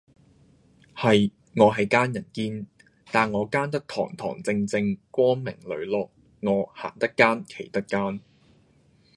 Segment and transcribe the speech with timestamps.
[0.95, 2.65] 係，我係奸人堅，
[3.11, 6.09] 但我奸得堂堂正正，光明磊落，
[6.41, 8.19] 我行得奸，企得奸!